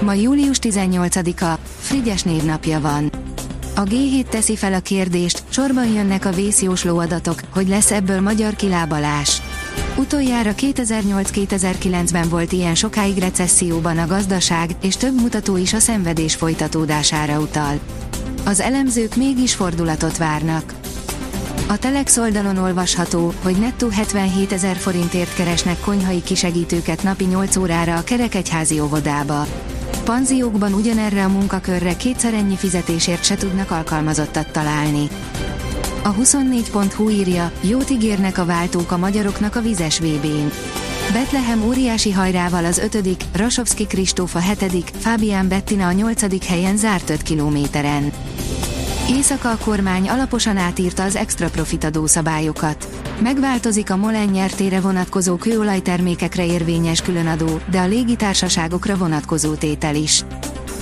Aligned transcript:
Ma 0.00 0.12
július 0.12 0.58
18-a, 0.62 1.58
Frigyes 1.78 2.22
névnapja 2.22 2.80
van. 2.80 3.10
A 3.74 3.82
G7 3.82 4.24
teszi 4.28 4.56
fel 4.56 4.72
a 4.72 4.80
kérdést, 4.80 5.42
sorban 5.48 5.86
jönnek 5.86 6.24
a 6.24 6.30
vészjósló 6.30 6.98
adatok, 6.98 7.40
hogy 7.50 7.68
lesz 7.68 7.90
ebből 7.90 8.20
magyar 8.20 8.54
kilábalás. 8.54 9.42
Utoljára 9.96 10.54
2008-2009-ben 10.56 12.28
volt 12.28 12.52
ilyen 12.52 12.74
sokáig 12.74 13.18
recesszióban 13.18 13.98
a 13.98 14.06
gazdaság, 14.06 14.70
és 14.82 14.96
több 14.96 15.20
mutató 15.20 15.56
is 15.56 15.72
a 15.72 15.78
szenvedés 15.78 16.34
folytatódására 16.34 17.40
utal. 17.40 17.78
Az 18.44 18.60
elemzők 18.60 19.16
mégis 19.16 19.54
fordulatot 19.54 20.16
várnak. 20.16 20.74
A 21.68 21.78
Telex 21.78 22.16
oldalon 22.16 22.56
olvasható, 22.56 23.32
hogy 23.42 23.56
nettó 23.56 23.88
77 23.88 24.52
ezer 24.52 24.76
forintért 24.76 25.34
keresnek 25.34 25.80
konyhai 25.80 26.22
kisegítőket 26.22 27.02
napi 27.02 27.24
8 27.24 27.56
órára 27.56 27.96
a 27.96 28.04
Kerekegyházi 28.04 28.80
óvodába. 28.80 29.46
Panziókban 30.06 30.72
ugyanerre 30.72 31.24
a 31.24 31.28
munkakörre 31.28 31.96
kétszer 31.96 32.34
ennyi 32.34 32.56
fizetésért 32.56 33.24
se 33.24 33.34
tudnak 33.34 33.70
alkalmazottat 33.70 34.50
találni. 34.52 35.08
A 36.02 36.14
24.hu 36.14 37.08
írja, 37.08 37.52
jót 37.60 37.90
ígérnek 37.90 38.38
a 38.38 38.44
váltók 38.44 38.92
a 38.92 38.96
magyaroknak 38.96 39.56
a 39.56 39.60
vizes 39.60 39.98
VB-n. 39.98 40.50
Betlehem 41.12 41.62
óriási 41.62 42.12
hajrával 42.12 42.64
az 42.64 42.78
5., 42.78 43.16
Rasovski 43.32 43.86
Kristóf 43.86 44.34
a 44.34 44.38
7., 44.38 44.90
Fábián 44.98 45.48
Bettina 45.48 45.86
a 45.86 45.92
8. 45.92 46.46
helyen 46.46 46.76
zárt 46.76 47.10
5 47.10 47.22
kilométeren. 47.22 48.12
Éjszaka 49.08 49.50
a 49.50 49.56
kormány 49.64 50.08
alaposan 50.08 50.56
átírta 50.56 51.02
az 51.02 51.16
extra 51.16 51.50
profit 51.50 51.84
adószabályokat. 51.84 52.88
Megváltozik 53.22 53.90
a 53.90 53.96
Molen 53.96 54.28
nyertére 54.28 54.80
vonatkozó 54.80 55.36
kőolajtermékekre 55.36 56.46
érvényes 56.46 57.02
különadó, 57.02 57.60
de 57.70 57.80
a 57.80 57.86
légitársaságokra 57.86 58.96
vonatkozó 58.96 59.54
tétel 59.54 59.94
is. 59.94 60.24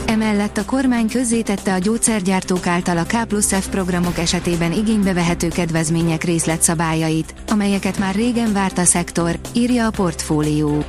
Emellett 0.06 0.56
a 0.56 0.64
kormány 0.64 1.08
közzétette 1.08 1.72
a 1.72 1.78
gyógyszergyártók 1.78 2.66
által 2.66 2.98
a 2.98 3.05
K 3.05 3.25
plusz 3.25 3.53
F 3.53 3.69
programok 3.69 4.19
esetében 4.19 4.72
igénybe 4.72 5.12
vehető 5.12 5.48
kedvezmények 5.48 6.25
részletszabályait, 6.25 7.34
amelyeket 7.48 7.98
már 7.98 8.14
régen 8.14 8.53
várt 8.53 8.78
a 8.78 8.84
szektor, 8.84 9.38
írja 9.53 9.86
a 9.86 9.91
portfólió. 9.91 10.84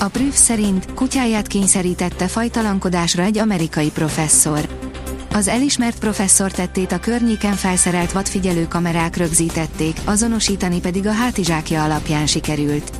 A 0.00 0.08
prüf 0.08 0.34
szerint 0.34 0.94
kutyáját 0.94 1.46
kényszerítette 1.46 2.28
fajtalankodásra 2.28 3.22
egy 3.22 3.38
amerikai 3.38 3.90
professzor. 3.90 4.87
Az 5.32 5.48
elismert 5.48 5.98
professzor 5.98 6.50
tettét 6.50 6.92
a 6.92 7.00
környéken 7.00 7.54
felszerelt 7.54 8.12
vadfigyelő 8.12 8.68
kamerák 8.68 9.16
rögzítették, 9.16 9.96
azonosítani 10.04 10.80
pedig 10.80 11.06
a 11.06 11.12
hátizsákja 11.12 11.84
alapján 11.84 12.26
sikerült. 12.26 12.90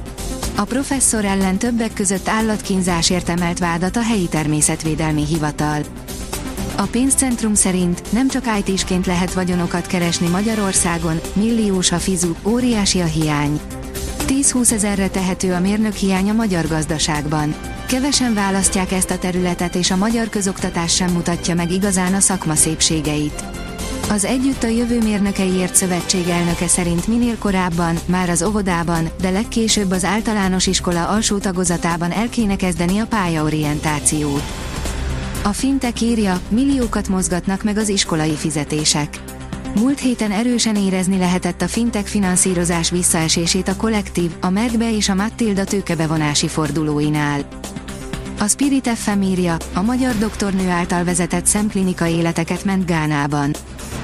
A 0.57 0.65
professzor 0.65 1.25
ellen 1.25 1.59
többek 1.59 1.93
között 1.93 2.29
állatkínzásért 2.29 3.29
emelt 3.29 3.59
vádat 3.59 3.97
a 3.97 4.03
helyi 4.03 4.29
természetvédelmi 4.29 5.25
hivatal. 5.27 5.83
A 6.77 6.83
pénzcentrum 6.83 7.55
szerint 7.55 8.13
nem 8.13 8.29
csak 8.29 8.45
IT-sként 8.65 9.07
lehet 9.07 9.33
vagyonokat 9.33 9.87
keresni 9.87 10.29
Magyarországon, 10.29 11.21
milliós 11.33 11.93
a 11.93 11.99
fizu, 11.99 12.35
óriási 12.45 13.01
a 13.01 13.05
hiány. 13.05 13.61
10-20 14.27 14.73
ezerre 14.73 15.09
tehető 15.09 15.53
a 15.53 15.61
mérnök 15.61 15.95
hiány 15.95 16.31
a 16.31 16.33
magyar 16.33 16.67
gazdaságban. 16.67 17.55
Kevesen 17.89 18.35
választják 18.35 18.93
ezt 18.93 19.11
a 19.11 19.19
területet 19.19 19.75
és 19.75 19.91
a 19.91 19.97
magyar 19.97 20.29
közoktatás 20.29 20.95
sem 20.95 21.13
mutatja 21.13 21.55
meg 21.55 21.73
igazán 21.73 22.15
a 22.15 22.21
szakma 22.21 22.55
szépségeit. 22.55 23.45
Az 24.11 24.25
Együtt 24.25 24.63
a 24.63 24.67
Jövő 24.67 25.03
Mérnökeiért 25.03 25.75
Szövetség 25.75 26.29
elnöke 26.29 26.67
szerint 26.67 27.07
minél 27.07 27.39
korábban, 27.39 27.99
már 28.07 28.29
az 28.29 28.43
óvodában, 28.43 29.11
de 29.21 29.31
legkésőbb 29.31 29.91
az 29.91 30.05
általános 30.05 30.67
iskola 30.67 31.09
alsó 31.09 31.39
tagozatában 31.39 32.11
el 32.11 32.29
kéne 32.29 32.57
kezdeni 32.57 32.99
a 32.99 33.07
pályaorientációt. 33.07 34.43
A 35.43 35.53
fintek 35.53 36.01
írja, 36.01 36.41
milliókat 36.49 37.09
mozgatnak 37.09 37.63
meg 37.63 37.77
az 37.77 37.89
iskolai 37.89 38.35
fizetések. 38.35 39.28
Múlt 39.75 40.01
héten 40.01 40.31
erősen 40.31 40.77
érezni 40.77 41.19
lehetett 41.19 41.63
a 41.63 41.69
fintek 41.69 42.07
finanszírozás 42.07 42.91
visszaesését 42.91 43.69
a 43.69 43.77
kollektív, 43.77 44.31
a 44.41 44.51
Merkbe 44.51 44.93
és 44.97 45.09
a 45.09 45.15
Mattilda 45.15 45.65
tőkebevonási 45.65 46.49
fordulóinál. 46.49 47.41
A 48.41 48.49
Spirit 48.49 48.89
FM 48.89 49.21
írja, 49.21 49.57
a 49.75 49.83
magyar 49.83 50.19
doktornő 50.19 50.69
által 50.69 51.05
vezetett 51.05 51.47
szemklinika 51.47 52.07
életeket 52.07 52.65
ment 52.65 52.87
Gánában. 52.87 53.55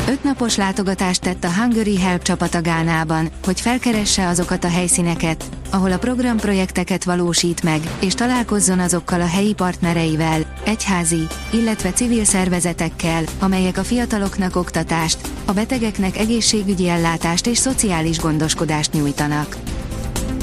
Ötnapos 0.08 0.56
látogatást 0.56 1.20
tett 1.20 1.44
a 1.44 1.52
Hungary 1.52 1.98
Help 2.00 2.22
csapata 2.22 2.60
Gánában, 2.60 3.30
hogy 3.44 3.60
felkeresse 3.60 4.28
azokat 4.28 4.64
a 4.64 4.68
helyszíneket, 4.68 5.44
ahol 5.70 5.92
a 5.92 5.98
programprojekteket 5.98 7.04
valósít 7.04 7.62
meg, 7.62 7.80
és 8.00 8.14
találkozzon 8.14 8.78
azokkal 8.78 9.20
a 9.20 9.26
helyi 9.26 9.52
partnereivel, 9.52 10.53
egyházi, 10.64 11.26
illetve 11.50 11.92
civil 11.92 12.24
szervezetekkel, 12.24 13.24
amelyek 13.38 13.78
a 13.78 13.84
fiataloknak 13.84 14.56
oktatást, 14.56 15.18
a 15.44 15.52
betegeknek 15.52 16.18
egészségügyi 16.18 16.88
ellátást 16.88 17.46
és 17.46 17.58
szociális 17.58 18.18
gondoskodást 18.18 18.92
nyújtanak. 18.92 19.56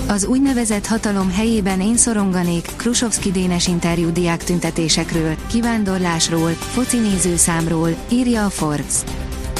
Az 0.08 0.26
úgynevezett 0.26 0.86
hatalom 0.86 1.32
helyében 1.32 1.82
én 1.82 1.98
szoronganék, 1.98 2.68
Krusovski 2.76 3.32
Dénes 3.32 3.68
interjú 3.68 4.12
diák 4.12 4.44
tüntetésekről, 4.44 5.36
kivándorlásról, 5.48 6.52
foci 6.52 6.98
nézőszámról, 6.98 7.96
írja 8.10 8.46
a 8.46 8.50
Forbes. 8.50 8.94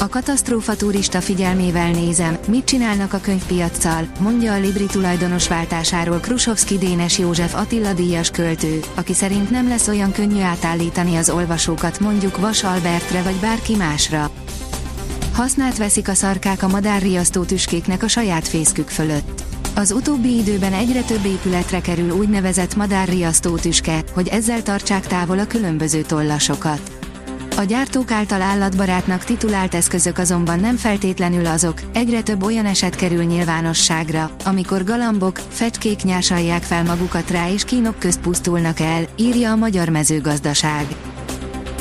A 0.02 0.08
katasztrófa 0.08 0.76
turista 0.76 1.20
figyelmével 1.20 1.90
nézem, 1.90 2.38
mit 2.48 2.64
csinálnak 2.64 3.12
a 3.12 3.20
könyvpiaccal, 3.20 4.06
mondja 4.18 4.52
a 4.52 4.58
Libri 4.58 4.86
tulajdonos 4.86 5.48
váltásáról 5.48 6.18
Krusovski 6.18 6.78
Dénes 6.78 7.18
József 7.18 7.54
Attila 7.54 7.92
díjas 7.92 8.30
költő, 8.30 8.80
aki 8.94 9.14
szerint 9.14 9.50
nem 9.50 9.68
lesz 9.68 9.88
olyan 9.88 10.12
könnyű 10.12 10.40
átállítani 10.40 11.16
az 11.16 11.30
olvasókat 11.30 12.00
mondjuk 12.00 12.38
Vas 12.38 12.64
Albertre 12.64 13.22
vagy 13.22 13.34
bárki 13.34 13.76
másra. 13.76 14.30
Használt 15.32 15.76
veszik 15.76 16.08
a 16.08 16.14
szarkák 16.14 16.62
a 16.62 16.68
madárriasztó 16.68 17.42
tüskéknek 17.42 18.02
a 18.02 18.08
saját 18.08 18.48
fészkük 18.48 18.88
fölött. 18.88 19.42
Az 19.74 19.92
utóbbi 19.92 20.36
időben 20.36 20.72
egyre 20.72 21.02
több 21.02 21.24
épületre 21.24 21.80
kerül 21.80 22.10
úgynevezett 22.10 22.76
madárriasztó 22.76 23.56
tüske, 23.56 24.04
hogy 24.14 24.28
ezzel 24.28 24.62
tartsák 24.62 25.06
távol 25.06 25.38
a 25.38 25.46
különböző 25.46 26.02
tollasokat. 26.02 27.01
A 27.56 27.62
gyártók 27.62 28.10
által 28.10 28.42
állatbarátnak 28.42 29.24
titulált 29.24 29.74
eszközök 29.74 30.18
azonban 30.18 30.60
nem 30.60 30.76
feltétlenül 30.76 31.46
azok, 31.46 31.80
egyre 31.92 32.22
több 32.22 32.42
olyan 32.42 32.66
eset 32.66 32.94
kerül 32.94 33.22
nyilvánosságra, 33.22 34.30
amikor 34.44 34.84
galambok, 34.84 35.40
fecskék 35.48 36.02
nyásalják 36.02 36.62
fel 36.62 36.84
magukat 36.84 37.30
rá 37.30 37.50
és 37.50 37.64
kínok 37.64 37.98
közt 37.98 38.20
pusztulnak 38.20 38.80
el, 38.80 39.04
írja 39.16 39.50
a 39.50 39.56
Magyar 39.56 39.88
Mezőgazdaság. 39.88 40.86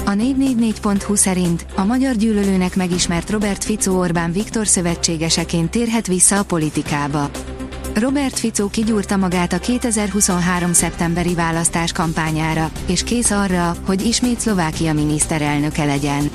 A 0.06 0.12
444.hu 0.12 1.16
szerint 1.16 1.66
a 1.76 1.84
magyar 1.84 2.16
gyűlölőnek 2.16 2.76
megismert 2.76 3.30
Robert 3.30 3.64
Fico 3.64 3.92
Orbán 3.92 4.31
Viktor 4.31 4.68
szövetségeseként 4.68 5.70
térhet 5.70 6.08
vissza 6.08 6.40
a 6.40 6.44
politikába. 6.44 7.30
Robert 7.94 8.40
Fico 8.40 8.69
kigyúrta 8.69 9.18
magát 9.18 9.53
a 9.53 9.59
2023. 9.59 10.74
szeptemberi 10.74 11.34
választás 11.34 11.91
kampányára, 11.91 12.72
és 12.85 13.03
kész 13.03 13.31
arra, 13.31 13.75
hogy 13.85 14.06
ismét 14.06 14.40
Szlovákia 14.40 14.94
miniszterelnöke 14.94 15.83
legyen. 15.83 16.30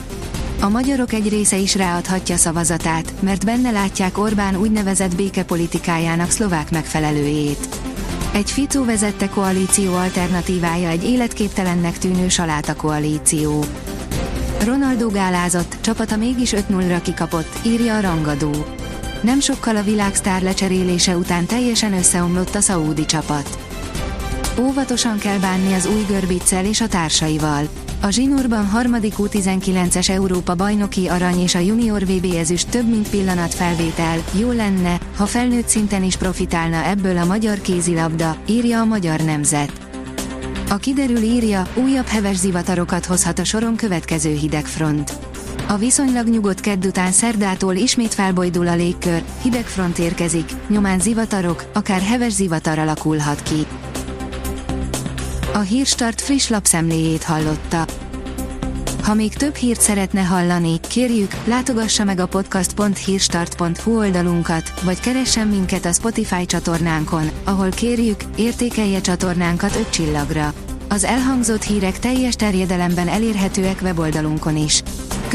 A 0.61 0.69
magyarok 0.69 1.13
egy 1.13 1.29
része 1.29 1.57
is 1.57 1.75
ráadhatja 1.75 2.37
szavazatát, 2.37 3.13
mert 3.21 3.45
benne 3.45 3.71
látják 3.71 4.19
Orbán 4.19 4.57
úgynevezett 4.57 5.17
békepolitikájának 5.17 6.31
szlovák 6.31 6.71
megfelelőjét. 6.71 7.69
Egy 8.33 8.51
Fico 8.51 8.85
vezette 8.85 9.29
koalíció 9.29 9.95
alternatívája 9.95 10.89
egy 10.89 11.05
életképtelennek 11.05 11.99
tűnő 11.99 12.29
saláta 12.29 12.75
koalíció. 12.75 13.65
Ronaldo 14.65 15.11
gálázott, 15.11 15.77
csapata 15.81 16.17
mégis 16.17 16.55
5-0-ra 16.57 17.01
kikapott, 17.03 17.59
írja 17.67 17.97
a 17.97 18.01
rangadó. 18.01 18.51
Nem 19.27 19.41
sokkal 19.41 19.77
a 19.77 19.83
világsztár 19.83 20.43
lecserélése 20.43 21.17
után 21.17 21.47
teljesen 21.47 21.93
összeomlott 21.93 22.55
a 22.55 22.61
szaúdi 22.61 23.05
csapat. 23.05 23.59
Óvatosan 24.61 25.19
kell 25.19 25.39
bánni 25.39 25.73
az 25.73 25.87
új 25.87 26.05
görbiccel 26.09 26.65
és 26.65 26.81
a 26.81 26.89
társaival. 26.89 27.69
A 28.03 28.11
zsinórban 28.11 28.67
harmadik 28.67 29.15
U19-es 29.19 30.09
Európa 30.09 30.55
bajnoki 30.55 31.09
arany 31.09 31.41
és 31.41 31.55
a 31.55 31.59
junior 31.59 32.07
VB 32.07 32.35
ezüst 32.35 32.69
több 32.69 32.89
mint 32.89 33.11
pillanat 33.11 33.55
felvétel, 33.55 34.25
jó 34.39 34.51
lenne, 34.51 35.01
ha 35.17 35.27
felnőtt 35.27 35.69
szinten 35.69 36.03
is 36.03 36.17
profitálna 36.17 36.85
ebből 36.85 37.17
a 37.17 37.25
magyar 37.25 37.61
kézilabda, 37.61 38.37
írja 38.49 38.81
a 38.81 38.85
magyar 38.85 39.21
nemzet. 39.21 39.73
A 40.69 40.77
kiderül 40.77 41.23
írja, 41.23 41.67
újabb 41.75 42.07
heves 42.07 42.37
zivatarokat 42.37 43.07
hozhat 43.07 43.39
a 43.39 43.45
soron 43.45 43.77
következő 43.77 44.35
hidegfront. 44.35 45.26
A 45.69 45.77
viszonylag 45.77 46.29
nyugodt 46.29 46.61
kedd 46.61 46.87
után 46.87 47.13
szerdától 47.13 47.75
ismét 47.75 48.15
felbojdul 48.15 48.69
a 48.69 48.75
légkör, 48.75 49.23
hidegfront 49.43 49.99
érkezik, 49.99 50.51
nyomán 50.69 51.01
zivatarok, 51.01 51.65
akár 51.75 52.01
heves 52.01 52.33
zivatar 52.33 52.79
alakulhat 52.79 53.43
ki. 53.43 53.67
A 55.53 55.59
Hírstart 55.59 56.21
friss 56.21 56.49
lapszemléjét 56.49 57.23
hallotta. 57.23 57.85
Ha 59.03 59.15
még 59.15 59.35
több 59.35 59.55
hírt 59.55 59.81
szeretne 59.81 60.21
hallani, 60.21 60.81
kérjük, 60.81 61.35
látogassa 61.45 62.05
meg 62.05 62.21
a 62.21 62.27
podcast.hírstart.hu 62.27 63.99
oldalunkat, 63.99 64.81
vagy 64.85 65.01
keressen 65.01 65.47
minket 65.47 65.85
a 65.85 65.93
Spotify 65.93 66.47
csatornánkon, 66.47 67.31
ahol 67.45 67.69
kérjük, 67.69 68.21
értékelje 68.37 69.01
csatornánkat 69.01 69.77
5 69.77 69.91
csillagra. 69.91 70.53
Az 70.89 71.05
elhangzott 71.05 71.63
hírek 71.63 71.99
teljes 71.99 72.35
terjedelemben 72.35 73.09
elérhetőek 73.09 73.79
weboldalunkon 73.83 74.57
is. 74.57 74.83